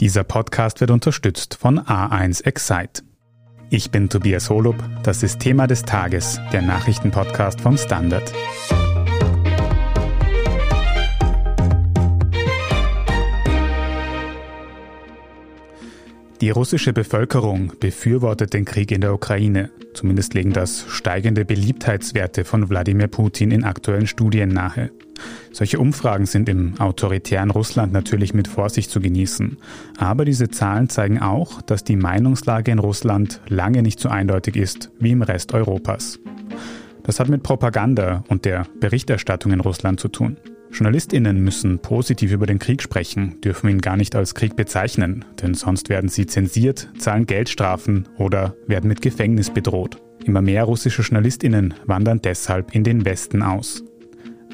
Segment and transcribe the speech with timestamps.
[0.00, 3.02] Dieser Podcast wird unterstützt von A1 Excite.
[3.70, 8.30] Ich bin Tobias Holub, das ist Thema des Tages, der Nachrichtenpodcast vom Standard.
[16.42, 19.70] Die russische Bevölkerung befürwortet den Krieg in der Ukraine.
[19.94, 24.90] Zumindest legen das steigende Beliebtheitswerte von Wladimir Putin in aktuellen Studien nahe.
[25.50, 29.56] Solche Umfragen sind im autoritären Russland natürlich mit Vorsicht zu genießen.
[29.96, 34.90] Aber diese Zahlen zeigen auch, dass die Meinungslage in Russland lange nicht so eindeutig ist
[34.98, 36.18] wie im Rest Europas.
[37.02, 40.36] Das hat mit Propaganda und der Berichterstattung in Russland zu tun.
[40.72, 45.54] Journalistinnen müssen positiv über den Krieg sprechen, dürfen ihn gar nicht als Krieg bezeichnen, denn
[45.54, 49.96] sonst werden sie zensiert, zahlen Geldstrafen oder werden mit Gefängnis bedroht.
[50.24, 53.84] Immer mehr russische Journalistinnen wandern deshalb in den Westen aus.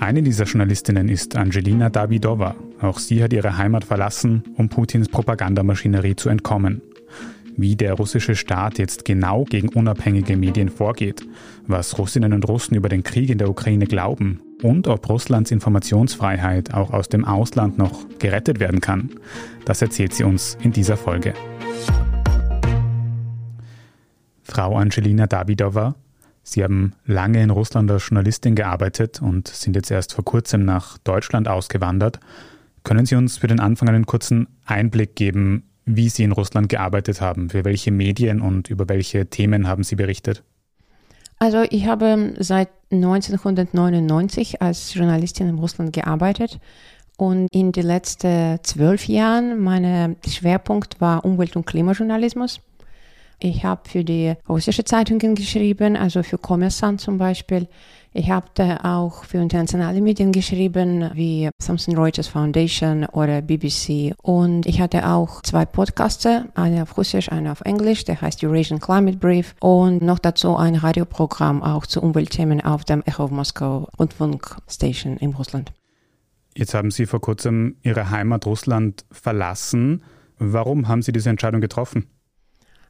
[0.00, 2.56] Eine dieser Journalistinnen ist Angelina Davidova.
[2.80, 6.82] Auch sie hat ihre Heimat verlassen, um Putins Propagandamaschinerie zu entkommen.
[7.56, 11.22] Wie der russische Staat jetzt genau gegen unabhängige Medien vorgeht,
[11.66, 16.72] was Russinnen und Russen über den Krieg in der Ukraine glauben und ob Russlands Informationsfreiheit
[16.72, 19.10] auch aus dem Ausland noch gerettet werden kann,
[19.64, 21.34] das erzählt sie uns in dieser Folge.
[24.42, 25.94] Frau Angelina Davidova,
[26.44, 30.98] Sie haben lange in Russland als Journalistin gearbeitet und sind jetzt erst vor kurzem nach
[30.98, 32.18] Deutschland ausgewandert.
[32.82, 37.20] Können Sie uns für den Anfang einen kurzen Einblick geben, wie Sie in Russland gearbeitet
[37.20, 37.50] haben?
[37.50, 40.42] Für welche Medien und über welche Themen haben Sie berichtet?
[41.38, 46.60] Also ich habe seit 1999 als Journalistin in Russland gearbeitet
[47.16, 52.60] und in den letzten zwölf Jahren mein Schwerpunkt war Umwelt- und Klimajournalismus.
[53.40, 57.66] Ich habe für die russische Zeitungen geschrieben, also für Kommersant zum Beispiel.
[58.14, 64.12] Ich habe da auch für internationale Medien geschrieben, wie Thomson Reuters Foundation oder BBC.
[64.20, 68.80] Und ich hatte auch zwei Podcasts, eine auf Russisch, eine auf Englisch, der heißt Eurasian
[68.80, 69.54] Climate Brief.
[69.60, 75.32] Und noch dazu ein Radioprogramm auch zu Umweltthemen auf dem Echo of Moskau Rundfunkstation in
[75.32, 75.72] Russland.
[76.54, 80.02] Jetzt haben Sie vor kurzem Ihre Heimat Russland verlassen.
[80.38, 82.08] Warum haben Sie diese Entscheidung getroffen?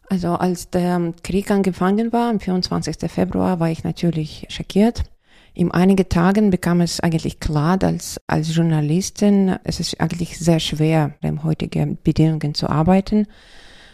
[0.08, 3.08] Also als der Krieg angefangen war, am 24.
[3.08, 5.04] Februar, war ich natürlich schockiert.
[5.54, 11.14] In einigen Tagen bekam es eigentlich klar, dass als Journalistin es ist eigentlich sehr schwer,
[11.20, 13.26] in heutigen Bedingungen zu arbeiten.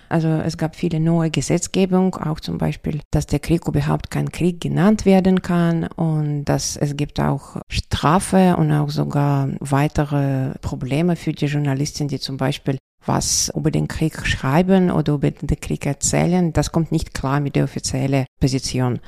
[0.09, 4.61] Also es gab viele neue Gesetzgebung, auch zum Beispiel, dass der Krieg überhaupt kein Krieg
[4.61, 11.33] genannt werden kann und dass es gibt auch Strafe und auch sogar weitere Probleme für
[11.33, 16.53] die Journalisten, die zum Beispiel was über den Krieg schreiben oder über den Krieg erzählen,
[16.53, 19.01] das kommt nicht klar mit der offiziellen Position.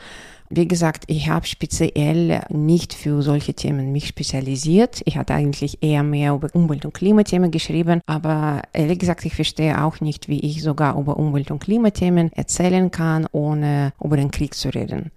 [0.53, 5.01] Wie gesagt, ich habe speziell nicht für solche Themen mich spezialisiert.
[5.05, 9.81] Ich hatte eigentlich eher mehr über Umwelt- und Klimathemen geschrieben, aber ehrlich gesagt, ich verstehe
[9.81, 14.55] auch nicht, wie ich sogar über Umwelt- und Klimathemen erzählen kann, ohne über den Krieg
[14.55, 15.13] zu reden.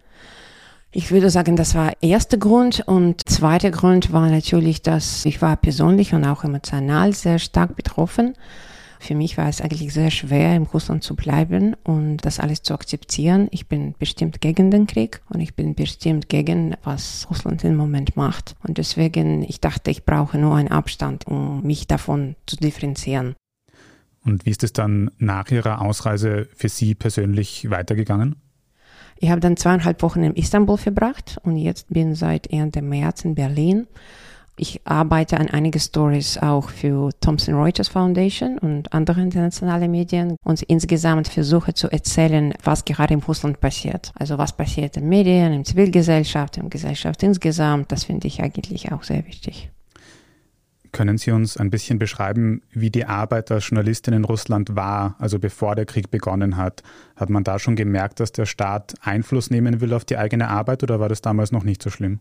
[0.92, 5.58] Ich würde sagen, das war erster Grund und zweiter Grund war natürlich, dass ich war
[5.58, 8.36] persönlich und auch emotional sehr stark betroffen.
[9.04, 12.74] Für mich war es eigentlich sehr schwer, in Russland zu bleiben und das alles zu
[12.74, 13.50] akzeptieren.
[13.52, 18.16] Ich bin bestimmt gegen den Krieg und ich bin bestimmt gegen, was Russland im Moment
[18.16, 18.56] macht.
[18.66, 23.36] Und deswegen, ich dachte, ich brauche nur einen Abstand, um mich davon zu differenzieren.
[24.24, 28.38] Und wie ist es dann nach Ihrer Ausreise für Sie persönlich weitergegangen?
[29.18, 33.36] Ich habe dann zweieinhalb Wochen in Istanbul verbracht und jetzt bin seit Ende März in
[33.36, 33.86] Berlin.
[34.56, 40.62] Ich arbeite an einige Stories auch für Thomson Reuters Foundation und andere internationale Medien und
[40.62, 44.12] insgesamt versuche zu erzählen, was gerade in Russland passiert.
[44.16, 47.92] Also was passiert in Medien, in Zivilgesellschaft, in Gesellschaft insgesamt.
[47.92, 49.72] Das finde ich eigentlich auch sehr wichtig.
[50.92, 55.40] Können Sie uns ein bisschen beschreiben, wie die Arbeit als Journalistin in Russland war, also
[55.40, 56.84] bevor der Krieg begonnen hat?
[57.16, 60.84] Hat man da schon gemerkt, dass der Staat Einfluss nehmen will auf die eigene Arbeit
[60.84, 62.20] oder war das damals noch nicht so schlimm?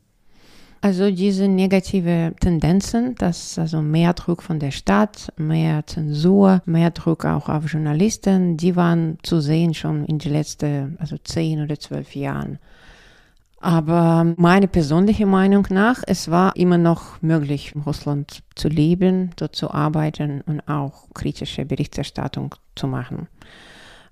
[0.85, 7.25] Also diese negative Tendenzen, dass also mehr Druck von der Stadt, mehr Zensur, mehr Druck
[7.25, 12.17] auch auf Journalisten, die waren zu sehen schon in den letzten also zehn oder zwölf
[12.17, 12.59] Jahren.
[13.61, 19.55] Aber meine persönliche Meinung nach, es war immer noch möglich, in Russland zu leben, dort
[19.55, 23.29] zu arbeiten und auch kritische Berichterstattung zu machen.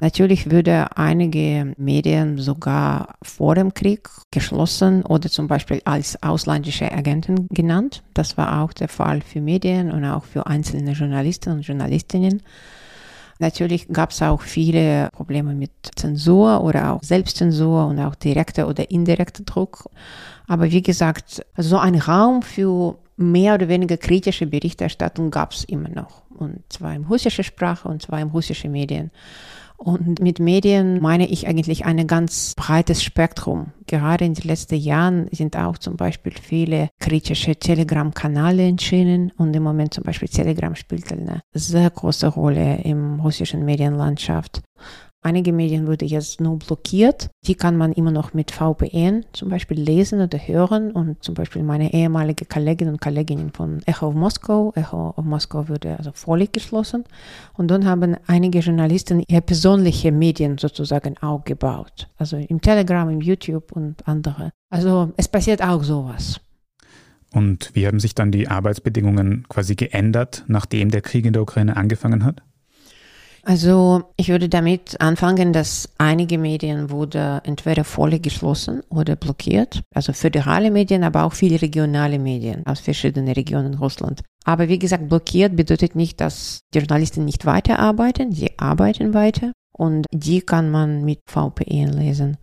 [0.00, 7.48] Natürlich würde einige Medien sogar vor dem Krieg geschlossen oder zum Beispiel als ausländische Agenten
[7.48, 8.02] genannt.
[8.14, 12.42] Das war auch der Fall für Medien und auch für einzelne Journalisten und Journalistinnen.
[13.40, 18.90] Natürlich gab es auch viele Probleme mit Zensur oder auch Selbstzensur und auch direkter oder
[18.90, 19.88] indirekter Druck.
[20.46, 25.88] Aber wie gesagt, so ein Raum für mehr oder weniger kritische Berichterstattung gab es immer
[25.88, 26.22] noch.
[26.30, 29.10] Und zwar in russischer Sprache und zwar in russischen Medien.
[29.82, 33.72] Und mit Medien meine ich eigentlich ein ganz breites Spektrum.
[33.86, 39.62] Gerade in den letzten Jahren sind auch zum Beispiel viele kritische Telegram-Kanäle entschieden und im
[39.62, 44.60] Moment zum Beispiel Telegram spielt eine sehr große Rolle im russischen Medienlandschaft.
[45.22, 47.28] Einige Medien wurde jetzt nur blockiert.
[47.46, 50.92] Die kann man immer noch mit VPN zum Beispiel lesen oder hören.
[50.92, 55.68] Und zum Beispiel meine ehemalige Kolleginnen und Kolleginnen von Echo of Moscow, Echo of Moscow
[55.68, 57.04] wurde also völlig geschlossen.
[57.52, 62.08] Und dann haben einige Journalisten ihre persönliche Medien sozusagen aufgebaut.
[62.16, 64.52] Also im Telegram, im YouTube und andere.
[64.70, 66.40] Also es passiert auch sowas.
[67.32, 71.76] Und wie haben sich dann die Arbeitsbedingungen quasi geändert, nachdem der Krieg in der Ukraine
[71.76, 72.42] angefangen hat?
[73.42, 79.82] Also ich würde damit anfangen, dass einige Medien wurde entweder voll geschlossen oder blockiert.
[79.94, 84.22] Also föderale Medien, aber auch viele regionale Medien aus verschiedenen Regionen Russland.
[84.44, 88.32] Aber wie gesagt, blockiert bedeutet nicht, dass die Journalisten nicht weiterarbeiten.
[88.32, 92.36] Sie arbeiten weiter und die kann man mit VPN lesen.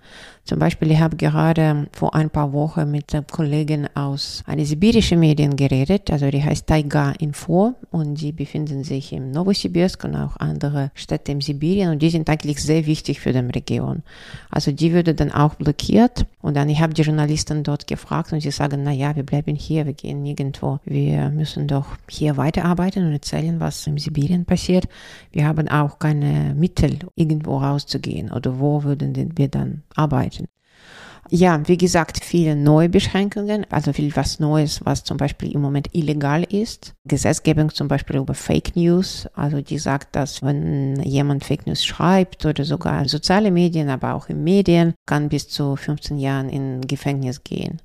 [0.48, 5.20] Zum Beispiel, ich habe gerade vor ein paar Wochen mit einem Kollegen aus einer sibirischen
[5.20, 10.38] Medien geredet, also die heißt Taiga Info und die befinden sich im Novosibirsk und auch
[10.38, 14.04] andere Städte in Sibirien und die sind eigentlich sehr wichtig für die Region.
[14.50, 18.40] Also die würde dann auch blockiert und dann ich habe die Journalisten dort gefragt und
[18.40, 23.06] sie sagen, na ja, wir bleiben hier, wir gehen nirgendwo, wir müssen doch hier weiterarbeiten
[23.06, 24.88] und erzählen, was in Sibirien passiert.
[25.34, 30.37] Wir haben auch keine Mittel, irgendwo rauszugehen oder wo würden wir dann arbeiten.
[31.30, 35.90] Ja, wie gesagt, viele neue Beschränkungen, also viel was Neues, was zum Beispiel im Moment
[35.94, 36.94] illegal ist.
[37.06, 42.46] Gesetzgebung zum Beispiel über Fake News, also die sagt, dass wenn jemand Fake News schreibt
[42.46, 47.44] oder sogar soziale Medien, aber auch in Medien, kann bis zu 15 Jahren in Gefängnis
[47.44, 47.82] gehen.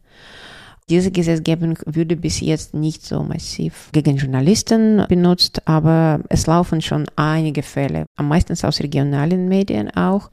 [0.88, 7.06] Diese Gesetzgebung würde bis jetzt nicht so massiv gegen Journalisten benutzt, aber es laufen schon
[7.17, 10.31] einige Fälle, am meisten aus regionalen Medien auch.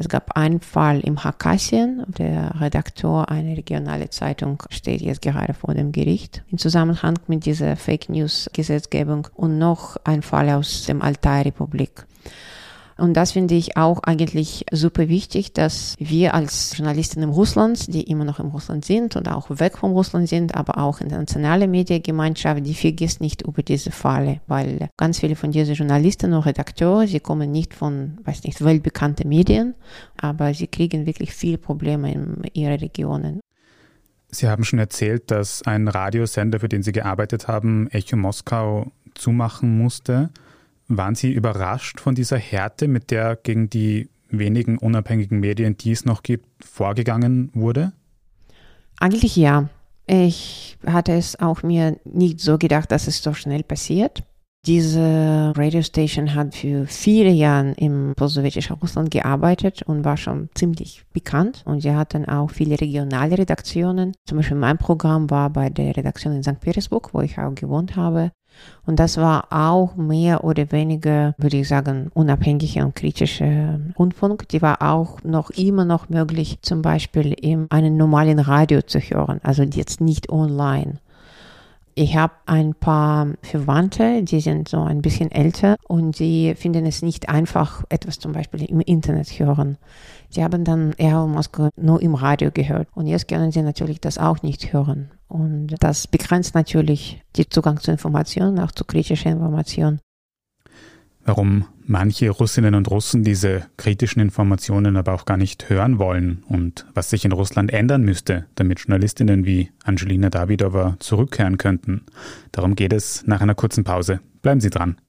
[0.00, 2.04] Es gab einen Fall im Hakassien.
[2.06, 7.74] Der Redakteur einer regionalen Zeitung steht jetzt gerade vor dem Gericht im Zusammenhang mit dieser
[7.74, 12.06] Fake News Gesetzgebung und noch ein Fall aus dem Altai-Republik.
[12.98, 18.02] Und das finde ich auch eigentlich super wichtig, dass wir als Journalisten im Russland, die
[18.02, 21.18] immer noch im Russland sind und auch weg vom Russland sind, aber auch in der
[21.18, 26.44] nationalen Mediengemeinschaft, die vergisst nicht über diese Falle, weil ganz viele von diesen Journalisten und
[26.44, 29.74] Redakteure, sie kommen nicht von, weiß nicht, weltbekannten Medien,
[30.16, 33.40] aber sie kriegen wirklich viele Probleme in ihren Regionen.
[34.30, 39.78] Sie haben schon erzählt, dass ein Radiosender, für den Sie gearbeitet haben, Echo Moskau, zumachen
[39.78, 40.30] musste.
[40.88, 46.04] Waren Sie überrascht von dieser Härte, mit der gegen die wenigen unabhängigen Medien, die es
[46.04, 47.92] noch gibt, vorgegangen wurde?
[48.98, 49.68] Eigentlich ja.
[50.06, 54.22] Ich hatte es auch mir nicht so gedacht, dass es so schnell passiert.
[54.66, 61.62] Diese Radiostation hat für viele Jahre im postsowjetischen Russland gearbeitet und war schon ziemlich bekannt.
[61.64, 64.14] Und sie hatten auch viele regionale Redaktionen.
[64.26, 66.60] Zum Beispiel mein Programm war bei der Redaktion in St.
[66.60, 68.32] Petersburg, wo ich auch gewohnt habe.
[68.86, 74.48] Und das war auch mehr oder weniger, würde ich sagen, unabhängige und kritische Rundfunk.
[74.48, 79.40] Die war auch noch immer noch möglich, zum Beispiel in einem normalen Radio zu hören,
[79.42, 81.00] also jetzt nicht online.
[82.00, 87.02] Ich habe ein paar Verwandte, die sind so ein bisschen älter und die finden es
[87.02, 89.78] nicht einfach, etwas zum Beispiel im Internet hören.
[90.30, 94.16] Sie haben dann eher Moskau nur im Radio gehört und jetzt können sie natürlich das
[94.16, 95.10] auch nicht hören.
[95.26, 99.98] Und das begrenzt natürlich den Zugang zu Informationen, auch zu kritischer Information.
[101.24, 106.86] Warum manche Russinnen und Russen diese kritischen Informationen aber auch gar nicht hören wollen und
[106.94, 112.04] was sich in Russland ändern müsste, damit Journalistinnen wie Angelina Davidova zurückkehren könnten.
[112.52, 114.20] Darum geht es nach einer kurzen Pause.
[114.42, 115.00] Bleiben Sie dran.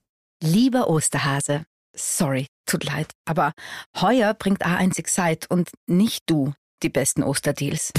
[0.42, 3.52] Lieber Osterhase, sorry, tut leid, aber
[4.00, 7.92] heuer bringt A1 Excite und nicht du die besten Osterdeals.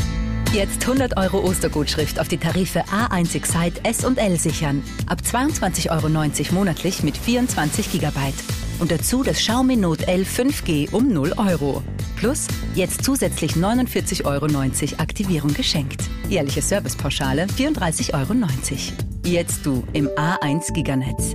[0.53, 4.83] Jetzt 100 Euro Ostergutschrift auf die Tarife A1 Excite S und L sichern.
[5.07, 8.33] Ab 22,90 Euro monatlich mit 24 GB.
[8.81, 11.83] Und dazu das Xiaomi Note L 5G um 0 Euro.
[12.17, 14.47] Plus jetzt zusätzlich 49,90 Euro
[15.03, 16.09] Aktivierung geschenkt.
[16.31, 18.35] Jährliche Servicepauschale 34,90 Euro.
[19.27, 21.35] Jetzt du im A1 Giganetz.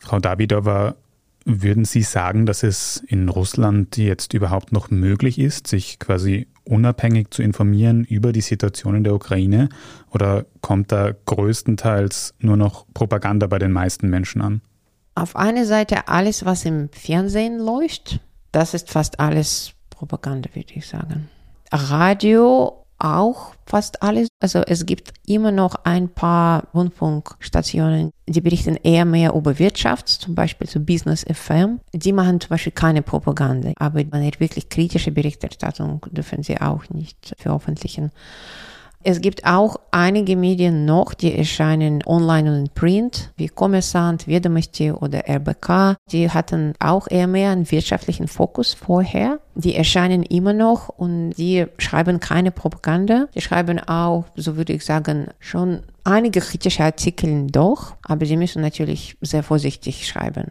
[0.00, 0.96] Frau Davidova,
[1.44, 7.30] würden Sie sagen, dass es in Russland jetzt überhaupt noch möglich ist, sich quasi unabhängig
[7.30, 9.68] zu informieren über die Situation in der Ukraine?
[10.10, 14.62] Oder kommt da größtenteils nur noch Propaganda bei den meisten Menschen an?
[15.16, 18.20] Auf einer Seite alles, was im Fernsehen läuft,
[18.52, 21.30] das ist fast alles Propaganda, würde ich sagen.
[21.72, 24.28] Radio auch fast alles.
[24.40, 30.34] Also es gibt immer noch ein paar Rundfunkstationen, die berichten eher mehr über Wirtschaft, zum
[30.34, 31.80] Beispiel zu Business FM.
[31.92, 37.34] Die machen zum Beispiel keine Propaganda, aber eine wirklich kritische Berichterstattung dürfen sie auch nicht
[37.38, 38.12] veröffentlichen.
[39.08, 44.90] Es gibt auch einige Medien noch, die erscheinen online und in print, wie Kommersant, Vedomosti
[44.90, 45.94] oder RBK.
[46.10, 49.38] Die hatten auch eher mehr einen wirtschaftlichen Fokus vorher.
[49.54, 53.28] Die erscheinen immer noch und die schreiben keine Propaganda.
[53.32, 58.60] Die schreiben auch, so würde ich sagen, schon einige kritische Artikel doch, aber sie müssen
[58.60, 60.50] natürlich sehr vorsichtig schreiben.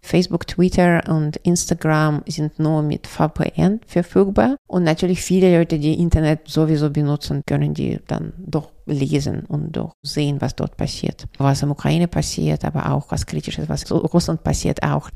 [0.00, 4.56] Facebook, Twitter und Instagram sind nur mit VPN verfügbar.
[4.66, 9.92] Und natürlich viele Leute, die Internet sowieso benutzen, können die dann doch lesen und doch
[10.02, 11.26] sehen, was dort passiert.
[11.36, 15.10] Was in Ukraine passiert, aber auch was Kritisches, was in Russland passiert auch.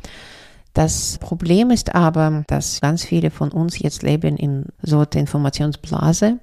[0.75, 6.39] Das Problem ist aber, dass ganz viele von uns jetzt leben in so einer Informationsblase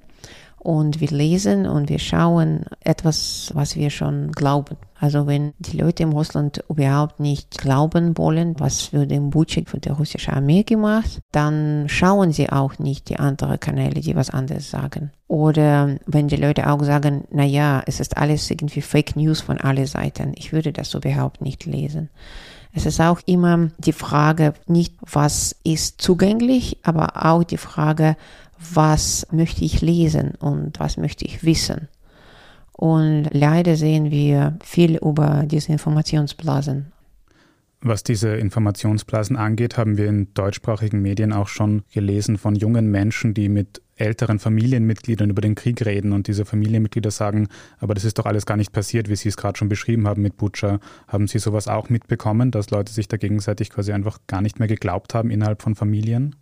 [0.60, 4.76] und wir lesen und wir schauen etwas, was wir schon glauben.
[4.98, 9.80] Also wenn die Leute in Russland überhaupt nicht glauben wollen, was würde im Butcher von
[9.80, 14.70] der russischen Armee gemacht, dann schauen sie auch nicht die anderen Kanäle, die was anderes
[14.70, 15.10] sagen.
[15.28, 19.58] Oder wenn die Leute auch sagen, na ja, es ist alles irgendwie Fake News von
[19.58, 22.10] allen Seiten, ich würde das überhaupt nicht lesen.
[22.72, 28.16] Es ist auch immer die Frage, nicht was ist zugänglich, aber auch die Frage,
[28.72, 31.88] was möchte ich lesen und was möchte ich wissen.
[32.72, 36.92] Und leider sehen wir viel über diese Informationsblasen.
[37.82, 43.32] Was diese Informationsblasen angeht, haben wir in deutschsprachigen Medien auch schon gelesen von jungen Menschen,
[43.32, 47.48] die mit älteren Familienmitgliedern über den Krieg reden und diese Familienmitglieder sagen,
[47.78, 50.22] aber das ist doch alles gar nicht passiert, wie Sie es gerade schon beschrieben haben
[50.22, 50.80] mit Butcher.
[51.06, 54.68] Haben Sie sowas auch mitbekommen, dass Leute sich da gegenseitig quasi einfach gar nicht mehr
[54.68, 56.36] geglaubt haben innerhalb von Familien?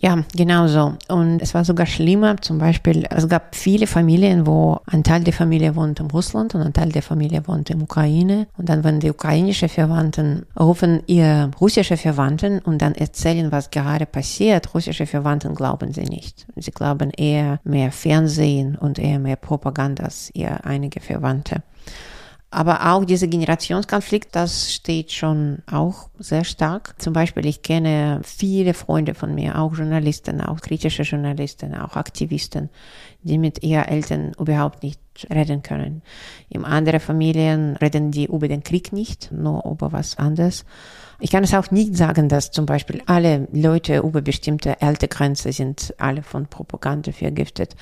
[0.00, 0.94] Ja, genau so.
[1.08, 2.40] Und es war sogar schlimmer.
[2.40, 6.62] Zum Beispiel, es gab viele Familien, wo ein Teil der Familie wohnt in Russland und
[6.62, 8.46] ein Teil der Familie wohnt in Ukraine.
[8.56, 14.06] Und dann, wenn die ukrainische Verwandten rufen ihr russische Verwandten und dann erzählen, was gerade
[14.06, 16.46] passiert, russische Verwandten glauben sie nicht.
[16.56, 21.62] Sie glauben eher mehr Fernsehen und eher mehr Propaganda als ihr einige Verwandte.
[22.50, 26.94] Aber auch dieser Generationskonflikt, das steht schon auch sehr stark.
[26.98, 32.70] Zum Beispiel, ich kenne viele Freunde von mir, auch Journalisten, auch kritische Journalisten, auch Aktivisten,
[33.22, 34.98] die mit ihren Eltern überhaupt nicht
[35.30, 36.00] reden können.
[36.48, 40.64] In anderen Familien reden die über den Krieg nicht, nur über was anderes.
[41.20, 45.92] Ich kann es auch nicht sagen, dass zum Beispiel alle Leute über bestimmte Ältegrenze sind
[45.98, 47.74] alle von Propaganda vergiftet.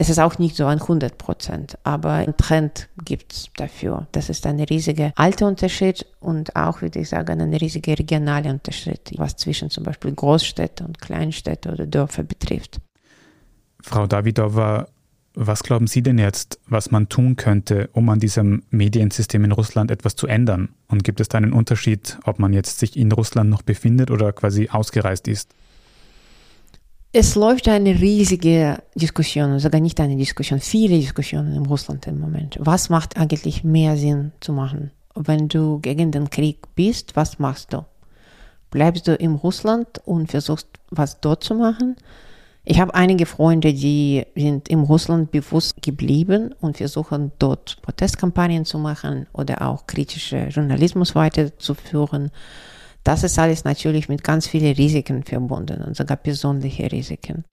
[0.00, 4.06] Es ist auch nicht so ein 100 Prozent, aber ein Trend gibt es dafür.
[4.12, 9.12] Das ist ein riesiger alter Unterschied und auch, würde ich sagen, ein riesiger regionaler Unterschied,
[9.16, 12.80] was zwischen zum Beispiel Großstädte und Kleinstädte oder Dörfer betrifft.
[13.82, 14.88] Frau Davidova,
[15.34, 19.90] was glauben Sie denn jetzt, was man tun könnte, um an diesem Mediensystem in Russland
[19.90, 20.70] etwas zu ändern?
[20.88, 24.32] Und gibt es da einen Unterschied, ob man jetzt sich in Russland noch befindet oder
[24.32, 25.54] quasi ausgereist ist?
[27.12, 32.56] Es läuft eine riesige Diskussion, sogar nicht eine Diskussion, viele Diskussionen in Russland im Moment.
[32.60, 34.92] Was macht eigentlich mehr Sinn zu machen?
[35.16, 37.84] Wenn du gegen den Krieg bist, was machst du?
[38.70, 41.96] Bleibst du in Russland und versuchst, was dort zu machen?
[42.64, 48.78] Ich habe einige Freunde, die sind in Russland bewusst geblieben und versuchen dort Protestkampagnen zu
[48.78, 52.30] machen oder auch kritische Journalismus weiterzuführen.
[53.02, 57.44] Das ist alles natürlich mit ganz vielen Risiken verbunden und sogar persönliche Risiken.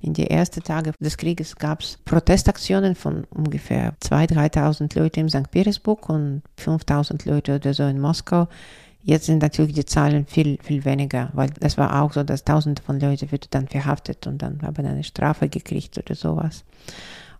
[0.00, 5.28] In den ersten Tagen des Krieges gab es Protestaktionen von ungefähr 2.000, 3.000 Leuten in
[5.28, 5.50] St.
[5.50, 8.48] Petersburg und 5.000 Leute oder so in Moskau.
[9.02, 12.82] Jetzt sind natürlich die Zahlen viel, viel weniger, weil es war auch so, dass Tausende
[12.82, 16.64] von Leuten wird dann verhaftet und dann haben eine Strafe gekriegt oder sowas.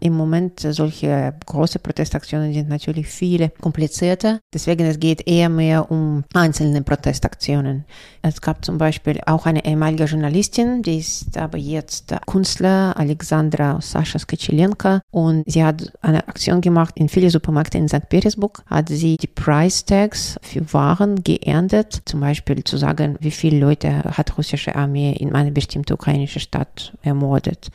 [0.00, 4.40] Im Moment solche große Protestaktionen sind natürlich viel komplizierter.
[4.52, 7.84] Deswegen es geht eher mehr um einzelne Protestaktionen.
[8.22, 14.18] Es gab zum Beispiel auch eine ehemalige Journalistin, die ist aber jetzt Künstler, Alexandra Sascha
[14.18, 15.00] Skachelenka.
[15.10, 18.08] Und sie hat eine Aktion gemacht in viele Supermärkte in St.
[18.08, 18.62] Petersburg.
[18.66, 22.02] Hat sie die Price Tags für Waren geändert.
[22.04, 26.92] Zum Beispiel zu sagen, wie viele Leute hat russische Armee in eine bestimmte ukrainische Stadt
[27.02, 27.70] ermordet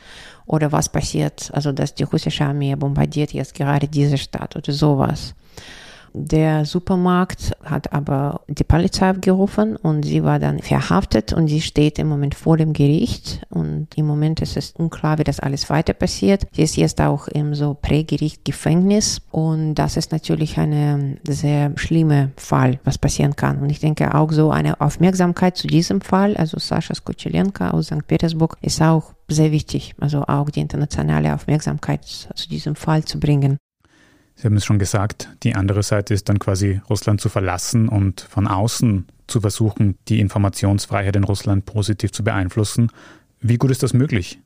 [0.52, 5.34] oder was passiert, also dass die russische Armee bombardiert jetzt gerade diese Stadt oder sowas.
[6.14, 11.98] Der Supermarkt hat aber die Polizei gerufen und sie war dann verhaftet und sie steht
[11.98, 15.94] im Moment vor dem Gericht und im Moment ist es unklar, wie das alles weiter
[15.94, 16.46] passiert.
[16.52, 22.32] Sie ist jetzt auch im so Prägericht Gefängnis und das ist natürlich eine sehr schlimme
[22.36, 23.60] Fall, was passieren kann.
[23.62, 28.06] Und ich denke auch so eine Aufmerksamkeit zu diesem Fall, also Sascha Skochelenka aus St.
[28.06, 33.56] Petersburg, ist auch sehr wichtig, also auch die internationale Aufmerksamkeit zu diesem Fall zu bringen.
[34.42, 38.22] Sie haben es schon gesagt, die andere Seite ist dann quasi Russland zu verlassen und
[38.22, 42.90] von außen zu versuchen, die Informationsfreiheit in Russland positiv zu beeinflussen.
[43.40, 44.40] Wie gut ist das möglich?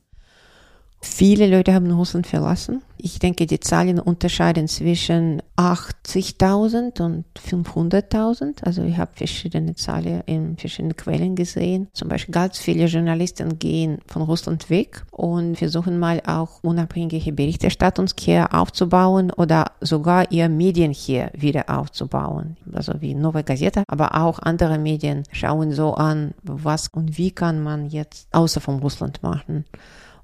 [0.99, 2.81] Viele Leute haben Russland verlassen.
[2.97, 8.63] Ich denke, die Zahlen unterscheiden zwischen 80.000 und 500.000.
[8.63, 11.87] Also ich habe verschiedene Zahlen in verschiedenen Quellen gesehen.
[11.93, 18.07] Zum Beispiel ganz viele Journalisten gehen von Russland weg und versuchen mal auch unabhängige Berichterstattung
[18.19, 22.57] hier aufzubauen oder sogar ihr Medien hier wieder aufzubauen.
[22.73, 27.61] Also wie Nova Gazeta, aber auch andere Medien schauen so an, was und wie kann
[27.61, 29.65] man jetzt außer von Russland machen.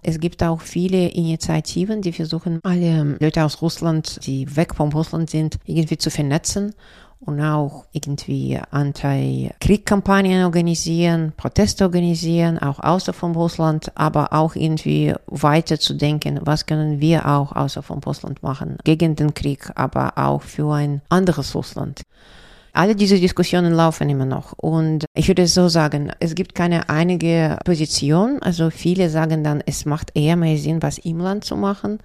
[0.03, 5.29] Es gibt auch viele Initiativen, die versuchen, alle Leute aus Russland, die weg vom Russland
[5.29, 6.75] sind, irgendwie zu vernetzen
[7.21, 15.79] und auch irgendwie Anti-Krieg-Kampagnen organisieren, Proteste organisieren, auch außer von Russland, aber auch irgendwie weiter
[15.79, 20.41] zu denken, was können wir auch außer von Russland machen, gegen den Krieg, aber auch
[20.41, 22.01] für ein anderes Russland.
[22.75, 24.53] Alle diese Diskussionen laufen immer noch.
[24.53, 28.41] Und ich würde so sagen, es gibt keine einige Position.
[28.41, 31.99] Also viele sagen dann, es macht eher mehr Sinn, was im Land zu machen.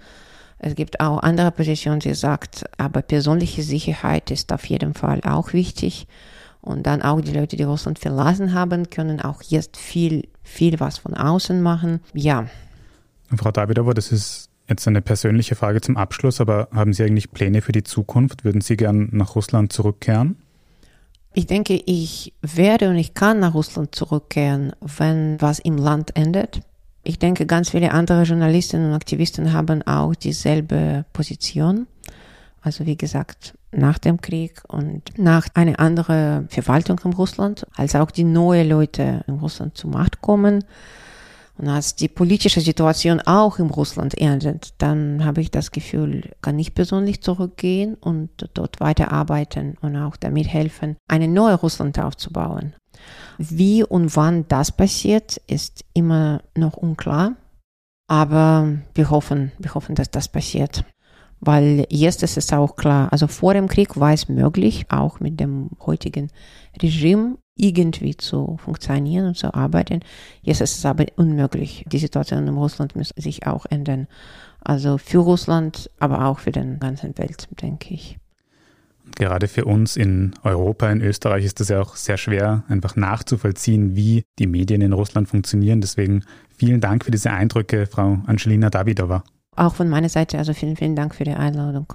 [0.59, 5.55] Es gibt auch andere Positionen, die sagt, aber persönliche Sicherheit ist auf jeden Fall auch
[5.55, 6.07] wichtig.
[6.61, 10.99] Und dann auch die Leute, die Russland verlassen haben, können auch jetzt viel, viel was
[10.99, 12.01] von außen machen.
[12.13, 12.47] Ja.
[13.35, 17.63] Frau Davidova, das ist jetzt eine persönliche Frage zum Abschluss, aber haben Sie eigentlich Pläne
[17.63, 18.45] für die Zukunft?
[18.45, 20.37] Würden Sie gern nach Russland zurückkehren?
[21.35, 26.61] Ich denke, ich werde und ich kann nach Russland zurückkehren, wenn was im Land endet.
[27.05, 31.87] Ich denke, ganz viele andere Journalistinnen und Aktivisten haben auch dieselbe Position.
[32.61, 38.11] Also wie gesagt, nach dem Krieg und nach einer anderen Verwaltung in Russland, als auch
[38.11, 40.65] die neue Leute in Russland zur Macht kommen,
[41.59, 46.59] und als die politische Situation auch in Russland endet, dann habe ich das Gefühl, kann
[46.59, 52.75] ich persönlich zurückgehen und dort weiterarbeiten und auch damit helfen, eine neue Russland aufzubauen.
[53.39, 57.37] Wie und wann das passiert, ist immer noch unklar.
[58.09, 60.85] Aber wir hoffen, wir hoffen, dass das passiert.
[61.41, 65.39] Weil jetzt ist es auch klar, also vor dem Krieg war es möglich, auch mit
[65.39, 66.31] dem heutigen
[66.83, 70.01] Regime irgendwie zu funktionieren und zu arbeiten.
[70.43, 71.85] Jetzt ist es aber unmöglich.
[71.87, 74.07] Die Situation in Russland muss sich auch ändern.
[74.61, 78.19] Also für Russland, aber auch für den ganzen Welt, denke ich.
[79.17, 83.97] Gerade für uns in Europa, in Österreich ist es ja auch sehr schwer, einfach nachzuvollziehen,
[83.97, 85.81] wie die Medien in Russland funktionieren.
[85.81, 86.25] Deswegen
[86.57, 89.25] vielen Dank für diese Eindrücke, Frau Angelina Davidova.
[89.57, 91.95] Auch von meiner Seite, also vielen, vielen Dank für die Einladung.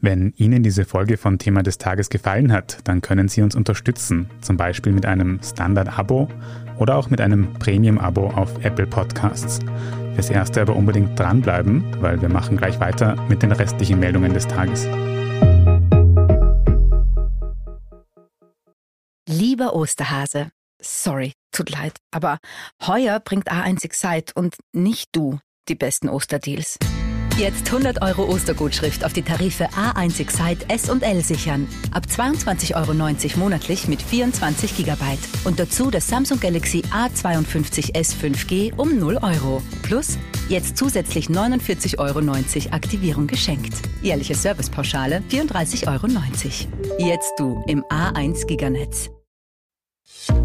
[0.00, 4.28] Wenn Ihnen diese Folge von Thema des Tages gefallen hat, dann können Sie uns unterstützen,
[4.42, 6.28] zum Beispiel mit einem Standard-Abo
[6.78, 9.58] oder auch mit einem Premium-Abo auf Apple Podcasts.
[10.14, 14.46] Fürs Erste aber unbedingt dranbleiben, weil wir machen gleich weiter mit den restlichen Meldungen des
[14.46, 14.86] Tages.
[19.28, 22.38] Lieber Osterhase, sorry, tut leid, aber
[22.86, 26.78] heuer bringt A1 Excite und nicht du die besten Osterdeals.
[27.38, 31.68] Jetzt 100 Euro Ostergutschrift auf die Tarife A1 Excite S und L sichern.
[31.92, 34.94] Ab 22,90 Euro monatlich mit 24 GB.
[35.44, 39.62] Und dazu das Samsung Galaxy A52s 5G um 0 Euro.
[39.82, 40.16] Plus
[40.48, 43.74] jetzt zusätzlich 49,90 Euro Aktivierung geschenkt.
[44.00, 47.06] Jährliche Servicepauschale 34,90 Euro.
[47.06, 49.10] Jetzt du im A1 Giganetz.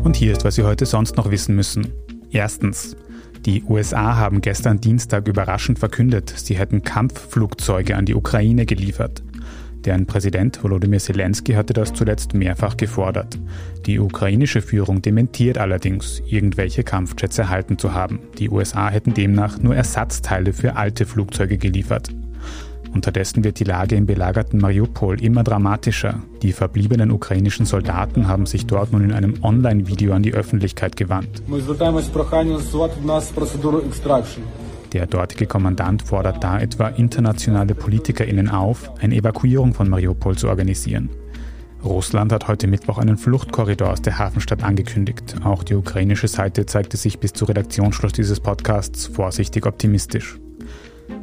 [0.03, 1.93] Und hier ist, was Sie heute sonst noch wissen müssen.
[2.31, 2.97] Erstens.
[3.45, 9.23] Die USA haben gestern Dienstag überraschend verkündet, sie hätten Kampfflugzeuge an die Ukraine geliefert.
[9.83, 13.39] Deren Präsident Volodymyr Zelensky hatte das zuletzt mehrfach gefordert.
[13.87, 18.19] Die ukrainische Führung dementiert allerdings, irgendwelche Kampfjets erhalten zu haben.
[18.37, 22.09] Die USA hätten demnach nur Ersatzteile für alte Flugzeuge geliefert.
[22.93, 26.21] Unterdessen wird die Lage im belagerten Mariupol immer dramatischer.
[26.41, 31.41] Die verbliebenen ukrainischen Soldaten haben sich dort nun in einem Online-Video an die Öffentlichkeit gewandt.
[34.93, 41.09] Der dortige Kommandant fordert da etwa internationale PolitikerInnen auf, eine Evakuierung von Mariupol zu organisieren.
[41.83, 45.35] Russland hat heute Mittwoch einen Fluchtkorridor aus der Hafenstadt angekündigt.
[45.43, 50.39] Auch die ukrainische Seite zeigte sich bis zu Redaktionsschluss dieses Podcasts vorsichtig optimistisch.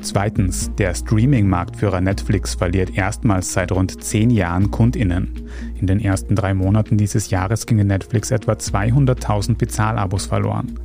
[0.00, 5.48] Zweitens, der Streaming-Marktführer Netflix verliert erstmals seit rund zehn Jahren KundInnen.
[5.80, 10.78] In den ersten drei Monaten dieses Jahres gingen Netflix etwa 200.000 Bezahlabos verloren.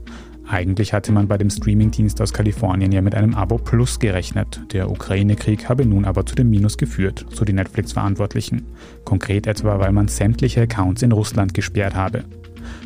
[0.47, 4.61] Eigentlich hatte man bei dem Streamingdienst aus Kalifornien ja mit einem Abo Plus gerechnet.
[4.73, 8.65] Der Ukraine-Krieg habe nun aber zu dem Minus geführt, so die Netflix-Verantwortlichen.
[9.05, 12.25] Konkret etwa, weil man sämtliche Accounts in Russland gesperrt habe.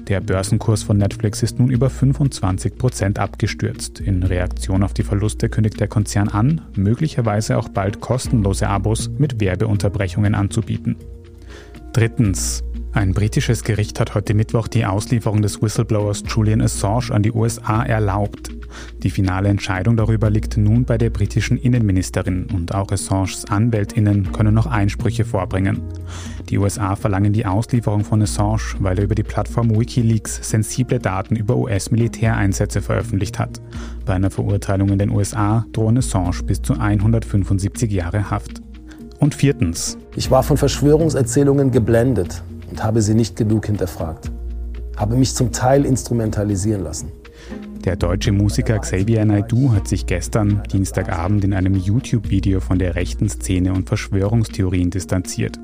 [0.07, 3.99] Der Börsenkurs von Netflix ist nun über 25 Prozent abgestürzt.
[3.99, 9.41] In Reaktion auf die Verluste kündigt der Konzern an, möglicherweise auch bald kostenlose Abos mit
[9.41, 10.95] Werbeunterbrechungen anzubieten.
[11.91, 12.63] Drittens.
[12.93, 17.83] Ein britisches Gericht hat heute Mittwoch die Auslieferung des Whistleblowers Julian Assange an die USA
[17.83, 18.49] erlaubt.
[19.03, 24.53] Die finale Entscheidung darüber liegt nun bei der britischen Innenministerin und auch Assanges Anwältinnen können
[24.53, 25.81] noch Einsprüche vorbringen.
[26.49, 31.35] Die USA verlangen die Auslieferung von Assange, weil er über die Plattform Wikileaks sensible Daten
[31.35, 33.61] über US-Militäreinsätze veröffentlicht hat.
[34.05, 38.61] Bei einer Verurteilung in den USA drohen Assange bis zu 175 Jahre Haft.
[39.19, 39.97] Und viertens.
[40.15, 44.31] Ich war von Verschwörungserzählungen geblendet und habe sie nicht genug hinterfragt.
[44.95, 47.11] Habe mich zum Teil instrumentalisieren lassen.
[47.88, 53.30] Der deutsche Musiker Xavier Naidoo hat sich gestern, Dienstagabend, in einem YouTube-Video von der rechten
[53.30, 55.58] Szene und Verschwörungstheorien distanziert.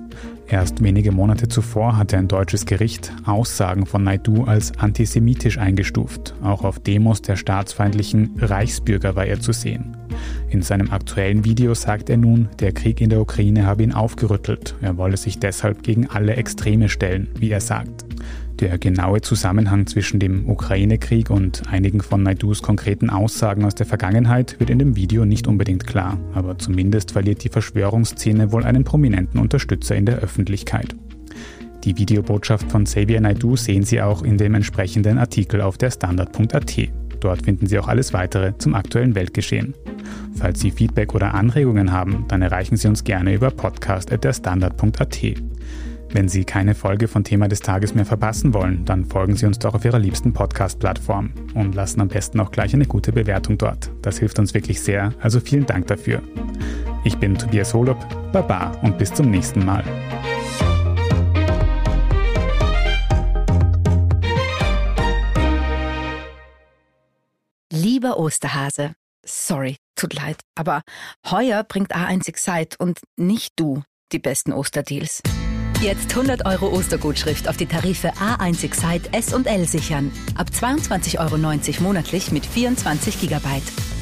[0.48, 6.34] Erst wenige Monate zuvor hatte ein deutsches Gericht Aussagen von Naidoo als antisemitisch eingestuft.
[6.42, 9.98] Auch auf Demos der staatsfeindlichen Reichsbürger war er zu sehen.
[10.50, 14.78] In seinem aktuellen Video sagt er nun, der Krieg in der Ukraine habe ihn aufgerüttelt.
[14.80, 18.12] Er wolle sich deshalb gegen alle Extreme stellen, wie er sagt.
[18.60, 24.60] Der genaue Zusammenhang zwischen dem Ukraine-Krieg und einigen von Naidus konkreten Aussagen aus der Vergangenheit
[24.60, 29.39] wird in dem Video nicht unbedingt klar, aber zumindest verliert die Verschwörungsszene wohl einen prominenten
[29.39, 30.96] Unterstützer in der Öffentlichkeit.
[31.84, 36.78] Die Videobotschaft von Xavier Naidu sehen Sie auch in dem entsprechenden Artikel auf der Standard.at.
[37.20, 39.74] Dort finden Sie auch alles weitere zum aktuellen Weltgeschehen.
[40.36, 45.24] Falls Sie Feedback oder Anregungen haben, dann erreichen Sie uns gerne über podcast.derstandard.at.
[46.13, 49.58] Wenn Sie keine Folge von Thema des Tages mehr verpassen wollen, dann folgen Sie uns
[49.58, 53.89] doch auf Ihrer liebsten Podcast-Plattform und lassen am besten auch gleich eine gute Bewertung dort.
[54.04, 56.21] Das hilft uns wirklich sehr, also vielen Dank dafür.
[57.04, 57.97] Ich bin Tobias Holub,
[58.32, 59.84] Baba und bis zum nächsten Mal.
[67.71, 68.93] Lieber Osterhase,
[69.26, 70.84] sorry, tut leid, aber
[71.32, 75.23] heuer bringt A1 Excite und nicht du die besten Osterdeals.
[75.84, 80.13] Jetzt 100 Euro Ostergutschrift auf die Tarife A1 Excite S und L sichern.
[80.34, 83.48] Ab 22,90 Euro monatlich mit 24 GB.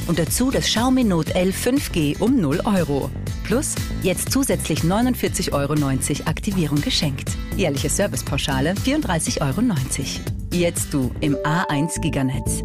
[0.06, 3.10] Und dazu das Xiaomi Note L 5G um 0 Euro.
[3.42, 7.30] Plus jetzt zusätzlich 49,90 Euro Aktivierung geschenkt.
[7.56, 9.60] Jährliche Servicepauschale 34,90 Euro.
[10.52, 12.62] Jetzt du im A1 Giganetz.